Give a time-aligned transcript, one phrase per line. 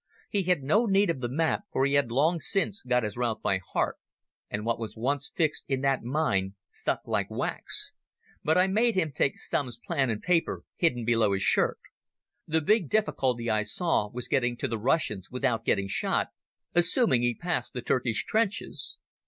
[0.31, 3.43] He had no need of the map for he had long since got his route
[3.43, 3.97] by heart,
[4.49, 7.93] and what was once fixed in that mind stuck like wax;
[8.43, 11.77] but I made him take Stumm's plan and paper, hidden below his shirt.
[12.47, 16.29] The big difficulty, I saw, would be getting to the Russians without getting shot,
[16.73, 18.97] assuming he passed the Turkish trenches.